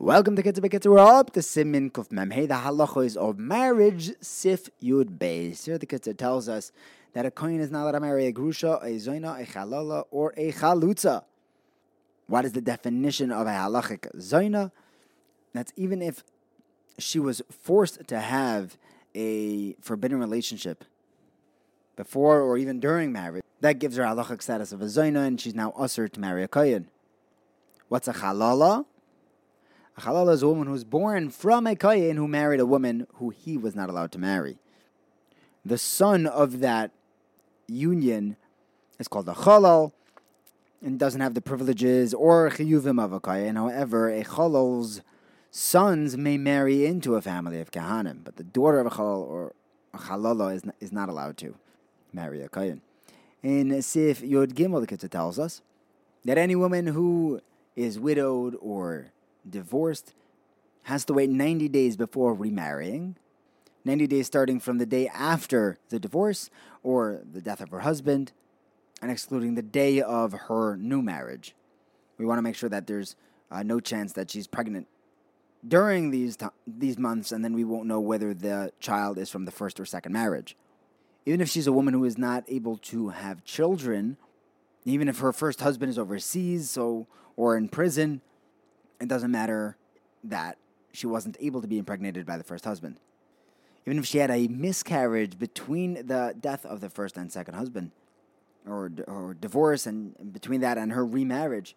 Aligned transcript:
Welcome 0.00 0.36
to 0.36 0.44
Kitzur 0.44 0.60
Kitzur. 0.60 0.92
We're 0.92 1.00
up 1.00 1.32
to 1.32 1.42
Simin 1.42 1.90
Kuf 1.90 2.10
Memhei, 2.10 2.46
the 2.46 2.54
halachos 2.54 3.16
of 3.16 3.36
marriage, 3.36 4.12
Sif 4.20 4.70
Yud 4.80 5.18
Beis. 5.18 5.64
Here 5.64 5.76
the 5.76 5.86
Kitzur 5.86 6.16
tells 6.16 6.48
us 6.48 6.70
that 7.14 7.26
a 7.26 7.32
kohen 7.32 7.58
is 7.58 7.72
not 7.72 7.82
allowed 7.82 7.92
to 7.92 8.00
marry 8.00 8.26
a 8.26 8.32
grusha, 8.32 8.80
a 8.80 8.90
zoina, 8.90 9.42
a 9.42 9.44
chalala, 9.44 10.04
or 10.12 10.32
a 10.36 10.52
chalutza. 10.52 11.24
What 12.28 12.44
is 12.44 12.52
the 12.52 12.60
definition 12.60 13.32
of 13.32 13.48
a 13.48 13.50
halachic 13.50 14.08
zoina? 14.14 14.70
That's 15.52 15.72
even 15.74 16.00
if 16.00 16.22
she 16.96 17.18
was 17.18 17.42
forced 17.50 18.06
to 18.06 18.20
have 18.20 18.78
a 19.16 19.72
forbidden 19.80 20.20
relationship 20.20 20.84
before 21.96 22.40
or 22.40 22.56
even 22.56 22.78
during 22.78 23.10
marriage. 23.10 23.42
That 23.62 23.80
gives 23.80 23.96
her 23.96 24.04
halachic 24.04 24.42
status 24.42 24.70
of 24.70 24.80
a 24.80 24.84
zoina, 24.84 25.26
and 25.26 25.40
she's 25.40 25.56
now 25.56 25.72
usher 25.76 26.06
to 26.06 26.20
marry 26.20 26.44
a 26.44 26.48
kohen. 26.48 26.88
What's 27.88 28.06
a 28.06 28.12
chalala? 28.12 28.84
A 29.98 30.00
halala 30.00 30.32
is 30.32 30.44
a 30.44 30.48
woman 30.48 30.68
who 30.68 30.72
was 30.72 30.84
born 30.84 31.28
from 31.28 31.66
a 31.66 31.74
kohen 31.74 32.16
who 32.16 32.28
married 32.28 32.60
a 32.60 32.66
woman 32.66 33.08
who 33.14 33.30
he 33.30 33.56
was 33.56 33.74
not 33.74 33.90
allowed 33.90 34.12
to 34.12 34.18
marry. 34.20 34.58
The 35.64 35.76
son 35.76 36.24
of 36.24 36.60
that 36.60 36.92
union 37.66 38.36
is 39.00 39.08
called 39.08 39.28
a 39.28 39.32
halal 39.32 39.90
and 40.80 41.00
doesn't 41.00 41.20
have 41.20 41.34
the 41.34 41.40
privileges 41.40 42.14
or 42.14 42.48
chiyuvim 42.48 43.02
of 43.02 43.12
a 43.12 43.18
kohen. 43.18 43.56
However, 43.56 44.08
a 44.08 44.22
halal's 44.22 45.00
sons 45.50 46.16
may 46.16 46.38
marry 46.38 46.86
into 46.86 47.16
a 47.16 47.20
family 47.20 47.60
of 47.60 47.72
kahanim, 47.72 48.22
but 48.22 48.36
the 48.36 48.44
daughter 48.44 48.78
of 48.78 48.86
a 48.86 48.90
halal 48.90 49.26
or 49.26 49.52
a 49.92 49.98
halala 49.98 50.54
is 50.54 50.64
not, 50.64 50.76
is 50.78 50.92
not 50.92 51.08
allowed 51.08 51.36
to 51.38 51.56
marry 52.12 52.40
a 52.40 52.48
kohen. 52.48 52.82
In 53.42 53.82
Sif 53.82 54.22
Yod 54.22 54.54
Gimel, 54.54 54.80
the 54.80 54.86
Kitzur 54.86 55.10
tells 55.10 55.40
us 55.40 55.60
that 56.24 56.38
any 56.38 56.54
woman 56.54 56.86
who 56.86 57.40
is 57.74 57.98
widowed 57.98 58.56
or 58.60 59.10
divorced 59.48 60.14
has 60.84 61.04
to 61.06 61.12
wait 61.12 61.30
90 61.30 61.68
days 61.68 61.96
before 61.96 62.32
remarrying. 62.34 63.16
90 63.84 64.06
days 64.06 64.26
starting 64.26 64.60
from 64.60 64.78
the 64.78 64.86
day 64.86 65.08
after 65.08 65.78
the 65.88 65.98
divorce 65.98 66.50
or 66.82 67.22
the 67.30 67.40
death 67.40 67.60
of 67.60 67.70
her 67.70 67.80
husband, 67.80 68.32
and 69.00 69.10
excluding 69.10 69.54
the 69.54 69.62
day 69.62 70.00
of 70.00 70.32
her 70.32 70.76
new 70.76 71.02
marriage. 71.02 71.54
We 72.18 72.26
want 72.26 72.38
to 72.38 72.42
make 72.42 72.56
sure 72.56 72.68
that 72.68 72.86
there's 72.86 73.16
uh, 73.50 73.62
no 73.62 73.80
chance 73.80 74.12
that 74.14 74.30
she's 74.30 74.46
pregnant 74.46 74.88
during 75.66 76.10
these 76.10 76.36
these 76.66 76.98
months, 76.98 77.32
and 77.32 77.44
then 77.44 77.54
we 77.54 77.64
won't 77.64 77.86
know 77.86 78.00
whether 78.00 78.34
the 78.34 78.72
child 78.80 79.18
is 79.18 79.30
from 79.30 79.44
the 79.44 79.50
first 79.50 79.80
or 79.80 79.84
second 79.84 80.12
marriage. 80.12 80.56
Even 81.26 81.40
if 81.40 81.48
she's 81.48 81.66
a 81.66 81.72
woman 81.72 81.94
who 81.94 82.04
is 82.04 82.16
not 82.16 82.44
able 82.48 82.78
to 82.78 83.10
have 83.10 83.44
children, 83.44 84.16
even 84.84 85.08
if 85.08 85.18
her 85.18 85.32
first 85.32 85.60
husband 85.60 85.90
is 85.90 85.98
overseas, 85.98 86.70
so 86.70 87.06
or 87.36 87.56
in 87.56 87.68
prison, 87.68 88.20
it 89.00 89.08
doesn't 89.08 89.30
matter 89.30 89.76
that 90.24 90.58
she 90.92 91.06
wasn't 91.06 91.36
able 91.40 91.60
to 91.60 91.68
be 91.68 91.78
impregnated 91.78 92.26
by 92.26 92.36
the 92.36 92.44
first 92.44 92.64
husband. 92.64 92.96
Even 93.86 93.98
if 93.98 94.06
she 94.06 94.18
had 94.18 94.30
a 94.30 94.48
miscarriage 94.48 95.38
between 95.38 96.06
the 96.06 96.34
death 96.38 96.66
of 96.66 96.80
the 96.80 96.90
first 96.90 97.16
and 97.16 97.32
second 97.32 97.54
husband, 97.54 97.92
or, 98.66 98.90
or 99.06 99.34
divorce, 99.40 99.86
and 99.86 100.32
between 100.32 100.60
that 100.60 100.76
and 100.76 100.92
her 100.92 101.06
remarriage, 101.06 101.74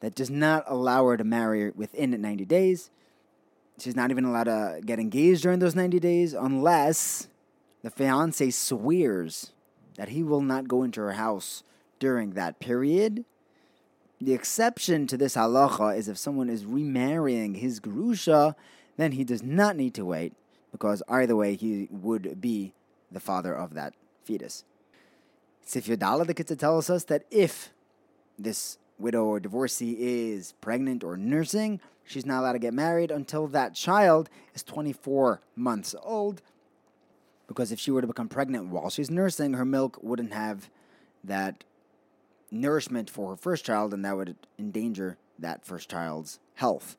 that 0.00 0.14
does 0.14 0.28
not 0.28 0.64
allow 0.66 1.06
her 1.06 1.16
to 1.16 1.24
marry 1.24 1.70
within 1.70 2.10
90 2.20 2.44
days. 2.44 2.90
She's 3.78 3.96
not 3.96 4.10
even 4.10 4.24
allowed 4.24 4.44
to 4.44 4.80
get 4.84 4.98
engaged 4.98 5.42
during 5.42 5.58
those 5.58 5.74
90 5.74 6.00
days 6.00 6.34
unless 6.34 7.28
the 7.82 7.90
fiance 7.90 8.50
swears 8.50 9.52
that 9.96 10.10
he 10.10 10.22
will 10.22 10.42
not 10.42 10.68
go 10.68 10.82
into 10.82 11.00
her 11.00 11.12
house 11.12 11.62
during 11.98 12.32
that 12.32 12.58
period 12.58 13.24
the 14.20 14.32
exception 14.32 15.06
to 15.08 15.16
this 15.16 15.36
halacha 15.36 15.96
is 15.96 16.08
if 16.08 16.16
someone 16.18 16.48
is 16.48 16.64
remarrying 16.64 17.54
his 17.54 17.80
grusha, 17.80 18.54
then 18.96 19.12
he 19.12 19.24
does 19.24 19.42
not 19.42 19.76
need 19.76 19.94
to 19.94 20.04
wait, 20.04 20.32
because 20.72 21.02
either 21.08 21.36
way 21.36 21.54
he 21.54 21.88
would 21.90 22.40
be 22.40 22.72
the 23.10 23.20
father 23.20 23.54
of 23.54 23.74
that 23.74 23.94
fetus. 24.24 24.64
Sif 25.64 25.86
Yodala, 25.86 26.26
the 26.26 26.34
Kitzur 26.34 26.58
tells 26.58 26.88
us 26.88 27.04
that 27.04 27.24
if 27.30 27.70
this 28.38 28.78
widow 28.98 29.24
or 29.24 29.40
divorcee 29.40 29.96
is 29.98 30.54
pregnant 30.60 31.04
or 31.04 31.16
nursing, 31.16 31.80
she's 32.04 32.24
not 32.24 32.40
allowed 32.40 32.52
to 32.52 32.58
get 32.58 32.72
married 32.72 33.10
until 33.10 33.46
that 33.48 33.74
child 33.74 34.30
is 34.54 34.62
24 34.62 35.40
months 35.54 35.94
old. 36.02 36.40
Because 37.46 37.70
if 37.70 37.78
she 37.78 37.90
were 37.90 38.00
to 38.00 38.06
become 38.06 38.28
pregnant 38.28 38.68
while 38.68 38.90
she's 38.90 39.10
nursing, 39.10 39.54
her 39.54 39.64
milk 39.64 39.98
wouldn't 40.02 40.32
have 40.32 40.70
that 41.22 41.64
nourishment 42.50 43.10
for 43.10 43.30
her 43.30 43.36
first 43.36 43.64
child, 43.64 43.92
and 43.92 44.04
that 44.04 44.16
would 44.16 44.36
endanger 44.58 45.16
that 45.38 45.64
first 45.64 45.90
child's 45.90 46.38
health. 46.54 46.96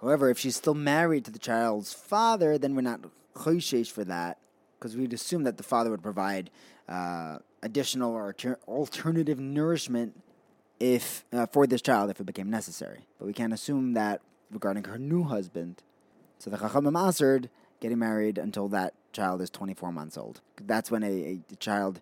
However, 0.00 0.30
if 0.30 0.38
she's 0.38 0.56
still 0.56 0.74
married 0.74 1.24
to 1.24 1.30
the 1.30 1.38
child's 1.38 1.92
father, 1.92 2.58
then 2.58 2.74
we're 2.74 2.82
not 2.82 3.00
choishesh 3.34 3.90
for 3.90 4.04
that, 4.04 4.38
because 4.78 4.96
we'd 4.96 5.12
assume 5.12 5.44
that 5.44 5.56
the 5.56 5.62
father 5.62 5.90
would 5.90 6.02
provide 6.02 6.50
uh, 6.88 7.38
additional 7.62 8.12
or 8.12 8.34
alternative 8.68 9.38
nourishment 9.40 10.22
if 10.78 11.24
uh, 11.32 11.46
for 11.46 11.66
this 11.66 11.82
child 11.82 12.10
if 12.10 12.20
it 12.20 12.24
became 12.24 12.50
necessary. 12.50 13.06
But 13.18 13.26
we 13.26 13.32
can't 13.32 13.52
assume 13.52 13.94
that 13.94 14.20
regarding 14.50 14.84
her 14.84 14.98
new 14.98 15.24
husband. 15.24 15.82
So 16.38 16.50
the 16.50 16.58
Chachamim 16.58 16.98
answered 16.98 17.48
getting 17.80 17.98
married 17.98 18.38
until 18.38 18.68
that 18.68 18.94
child 19.12 19.40
is 19.40 19.50
24 19.50 19.92
months 19.92 20.16
old. 20.16 20.40
That's 20.62 20.90
when 20.90 21.02
a, 21.02 21.40
a 21.50 21.56
child 21.56 22.00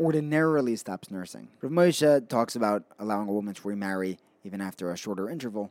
ordinarily 0.00 0.76
stops 0.76 1.10
nursing. 1.10 1.48
Rav 1.60 1.72
Moshe 1.72 2.28
talks 2.28 2.54
about 2.54 2.84
allowing 2.98 3.28
a 3.28 3.32
woman 3.32 3.54
to 3.54 3.68
remarry 3.68 4.18
even 4.44 4.60
after 4.60 4.90
a 4.90 4.96
shorter 4.96 5.28
interval. 5.28 5.70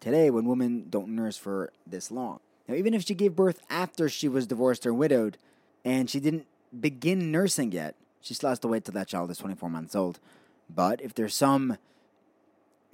Today, 0.00 0.30
when 0.30 0.46
women 0.46 0.86
don't 0.90 1.08
nurse 1.08 1.36
for 1.36 1.72
this 1.86 2.10
long. 2.10 2.40
Now, 2.66 2.74
even 2.74 2.94
if 2.94 3.04
she 3.04 3.14
gave 3.14 3.36
birth 3.36 3.60
after 3.70 4.08
she 4.08 4.28
was 4.28 4.46
divorced 4.46 4.86
or 4.86 4.94
widowed, 4.94 5.36
and 5.84 6.08
she 6.08 6.20
didn't 6.20 6.46
begin 6.78 7.30
nursing 7.30 7.72
yet, 7.72 7.94
she 8.20 8.34
still 8.34 8.48
has 8.48 8.58
to 8.60 8.68
wait 8.68 8.84
till 8.84 8.94
that 8.94 9.08
child 9.08 9.30
is 9.30 9.38
24 9.38 9.68
months 9.68 9.94
old. 9.94 10.18
But 10.68 11.00
if 11.00 11.14
there's 11.14 11.34
some 11.34 11.76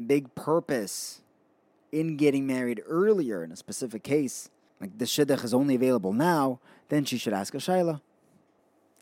big 0.04 0.34
purpose 0.34 1.20
in 1.92 2.16
getting 2.16 2.46
married 2.46 2.82
earlier 2.86 3.44
in 3.44 3.52
a 3.52 3.56
specific 3.56 4.02
case, 4.02 4.50
like 4.80 4.98
the 4.98 5.04
shidduch 5.04 5.44
is 5.44 5.54
only 5.54 5.74
available 5.74 6.12
now, 6.12 6.60
then 6.88 7.04
she 7.04 7.18
should 7.18 7.32
ask 7.32 7.54
a 7.54 7.58
shaila. 7.58 8.00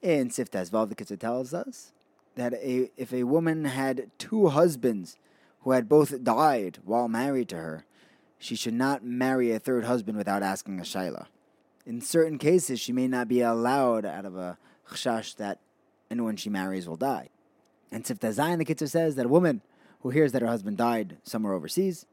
In 0.06 0.28
Siftas 0.28 0.70
the 0.70 0.94
Kitzur 0.94 1.18
tells 1.18 1.52
us 1.52 1.90
that 2.36 2.54
a, 2.54 2.92
if 2.96 3.12
a 3.12 3.24
woman 3.24 3.64
had 3.64 4.08
two 4.18 4.46
husbands 4.46 5.16
who 5.62 5.72
had 5.72 5.88
both 5.88 6.22
died 6.22 6.78
while 6.84 7.08
married 7.08 7.48
to 7.48 7.56
her, 7.56 7.84
she 8.38 8.54
should 8.54 8.74
not 8.74 9.04
marry 9.04 9.50
a 9.50 9.58
third 9.58 9.82
husband 9.82 10.16
without 10.16 10.44
asking 10.44 10.78
a 10.78 10.84
shaila. 10.84 11.26
In 11.84 12.00
certain 12.00 12.38
cases, 12.38 12.78
she 12.78 12.92
may 12.92 13.08
not 13.08 13.26
be 13.26 13.40
allowed 13.40 14.06
out 14.06 14.24
of 14.24 14.36
a 14.36 14.58
chashash 14.88 15.34
that 15.38 15.58
anyone 16.08 16.36
she 16.36 16.50
marries 16.50 16.88
will 16.88 16.94
die. 16.94 17.30
And 17.90 18.06
Sif 18.06 18.20
Tes 18.20 18.36
Zayin, 18.36 18.58
the 18.58 18.64
Kitzur 18.64 18.88
says 18.88 19.16
that 19.16 19.26
a 19.26 19.28
woman 19.28 19.60
who 20.02 20.10
hears 20.10 20.30
that 20.30 20.42
her 20.42 20.46
husband 20.46 20.76
died 20.76 21.16
somewhere 21.24 21.52
overseas, 21.52 22.06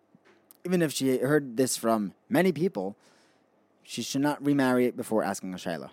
even 0.65 0.81
if 0.81 0.91
she 0.91 1.19
heard 1.19 1.57
this 1.57 1.77
from 1.77 2.15
many 2.27 2.51
people, 2.51 2.95
she 3.83 4.01
should 4.01 4.21
not 4.21 4.43
remarry 4.43 4.87
it 4.87 4.97
before 4.97 5.23
asking 5.23 5.53
a 5.53 5.57
shaila. 5.57 5.91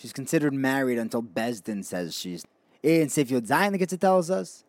She's 0.00 0.14
considered 0.14 0.54
married 0.54 0.96
until 0.96 1.22
Beis 1.22 1.62
Din 1.62 1.82
says 1.82 2.16
she's. 2.16 2.46
In 2.82 3.10
Sif 3.10 3.30
Yod 3.30 3.44
Zayin, 3.44 3.72
the 3.72 3.78
Kitzur 3.78 4.00
tells 4.00 4.30
us 4.30 4.64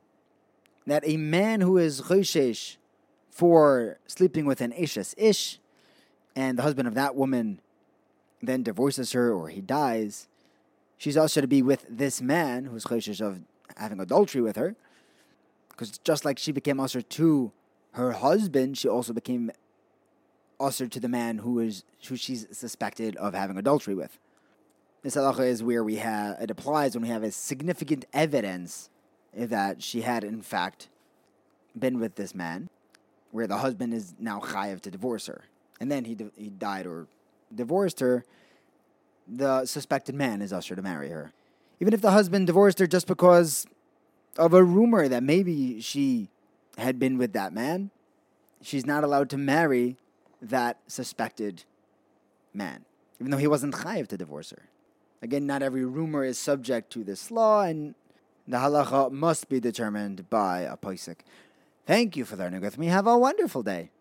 that 0.85 1.07
a 1.07 1.15
man 1.15 1.61
who 1.61 1.77
is 1.77 2.01
choshesh 2.01 2.75
for 3.29 3.97
sleeping 4.07 4.45
with 4.45 4.59
an 4.59 4.73
ishes 4.73 5.13
ish, 5.17 5.59
and 6.35 6.57
the 6.57 6.63
husband 6.63 6.85
of 6.85 6.95
that 6.95 7.15
woman 7.15 7.61
then 8.41 8.61
divorces 8.61 9.13
her 9.13 9.31
or 9.31 9.47
he 9.47 9.61
dies, 9.61 10.27
she's 10.97 11.15
also 11.15 11.39
to 11.39 11.47
be 11.47 11.61
with 11.61 11.85
this 11.89 12.21
man 12.21 12.65
who's 12.65 12.83
choshesh 12.83 13.21
of 13.21 13.39
having 13.77 14.01
adultery 14.01 14.41
with 14.41 14.57
her, 14.57 14.75
because 15.69 15.97
just 15.99 16.25
like 16.25 16.39
she 16.39 16.51
became 16.51 16.77
usher 16.77 17.01
to 17.01 17.53
her 17.91 18.11
husband, 18.11 18.77
she 18.77 18.89
also 18.89 19.13
became 19.13 19.49
usher 20.59 20.89
to 20.89 20.99
the 20.99 21.07
man 21.07 21.37
who 21.37 21.59
is 21.59 21.85
who 22.09 22.17
she's 22.17 22.45
suspected 22.51 23.15
of 23.15 23.33
having 23.33 23.57
adultery 23.57 23.95
with. 23.95 24.19
This 25.03 25.15
halacha 25.15 25.47
is 25.47 25.63
where 25.63 25.83
we 25.83 25.95
have 25.95 26.39
it 26.39 26.51
applies 26.51 26.93
when 26.93 27.01
we 27.01 27.09
have 27.09 27.23
a 27.23 27.31
significant 27.31 28.05
evidence 28.13 28.89
that 29.33 29.81
she 29.81 30.01
had 30.01 30.23
in 30.23 30.41
fact 30.41 30.89
been 31.77 31.99
with 31.99 32.15
this 32.15 32.35
man, 32.35 32.69
where 33.31 33.47
the 33.47 33.57
husband 33.57 33.93
is 33.93 34.13
now 34.19 34.39
chayiv 34.39 34.81
to 34.81 34.91
divorce 34.91 35.25
her, 35.25 35.41
and 35.79 35.91
then 35.91 36.05
he 36.05 36.17
he 36.35 36.49
died 36.49 36.85
or 36.85 37.07
divorced 37.53 37.99
her. 37.99 38.23
The 39.27 39.65
suspected 39.65 40.13
man 40.13 40.41
is 40.41 40.53
usher 40.53 40.75
to 40.75 40.81
marry 40.83 41.09
her, 41.09 41.31
even 41.79 41.93
if 41.93 42.01
the 42.01 42.11
husband 42.11 42.45
divorced 42.45 42.77
her 42.77 42.85
just 42.85 43.07
because 43.07 43.65
of 44.37 44.53
a 44.53 44.63
rumor 44.63 45.07
that 45.07 45.23
maybe 45.23 45.81
she 45.81 46.29
had 46.77 46.99
been 46.99 47.17
with 47.17 47.33
that 47.33 47.53
man. 47.53 47.89
She's 48.61 48.85
not 48.85 49.03
allowed 49.03 49.31
to 49.31 49.37
marry 49.37 49.97
that 50.43 50.77
suspected 50.85 51.63
man, 52.53 52.85
even 53.19 53.31
though 53.31 53.37
he 53.37 53.47
wasn't 53.47 53.73
chayiv 53.73 54.07
to 54.09 54.17
divorce 54.17 54.51
her. 54.51 54.63
Again, 55.21 55.45
not 55.45 55.61
every 55.61 55.85
rumor 55.85 56.23
is 56.23 56.39
subject 56.39 56.91
to 56.93 57.03
this 57.03 57.29
law, 57.29 57.61
and 57.61 57.93
the 58.47 58.57
halacha 58.57 59.11
must 59.11 59.49
be 59.49 59.59
determined 59.59 60.29
by 60.29 60.61
a 60.61 60.75
posek. 60.75 61.17
Thank 61.85 62.17
you 62.17 62.25
for 62.25 62.35
learning 62.35 62.61
with 62.61 62.77
me. 62.77 62.87
Have 62.87 63.07
a 63.07 63.17
wonderful 63.17 63.63
day. 63.63 63.91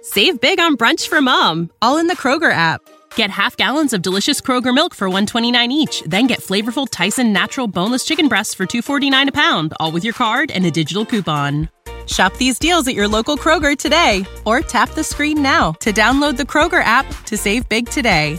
Save 0.00 0.40
big 0.40 0.60
on 0.60 0.76
brunch 0.76 1.08
for 1.08 1.20
mom, 1.20 1.70
all 1.80 1.98
in 1.98 2.06
the 2.06 2.16
Kroger 2.16 2.52
app. 2.52 2.80
Get 3.14 3.30
half 3.30 3.56
gallons 3.56 3.92
of 3.92 4.02
delicious 4.02 4.40
Kroger 4.40 4.74
milk 4.74 4.94
for 4.94 5.08
129 5.08 5.72
each, 5.72 6.02
then 6.06 6.26
get 6.26 6.40
flavorful 6.40 6.88
Tyson 6.90 7.32
natural 7.32 7.66
boneless 7.66 8.04
chicken 8.04 8.28
breasts 8.28 8.54
for 8.54 8.66
249 8.66 9.28
a 9.28 9.32
pound, 9.32 9.74
all 9.80 9.92
with 9.92 10.04
your 10.04 10.14
card 10.14 10.50
and 10.50 10.64
a 10.66 10.70
digital 10.70 11.04
coupon. 11.04 11.68
Shop 12.06 12.36
these 12.36 12.58
deals 12.58 12.88
at 12.88 12.94
your 12.94 13.08
local 13.08 13.36
Kroger 13.36 13.76
today 13.78 14.24
or 14.44 14.60
tap 14.60 14.90
the 14.90 15.04
screen 15.04 15.40
now 15.40 15.72
to 15.80 15.92
download 15.92 16.36
the 16.36 16.42
Kroger 16.42 16.82
app 16.82 17.06
to 17.26 17.36
save 17.36 17.68
big 17.68 17.88
today. 17.88 18.38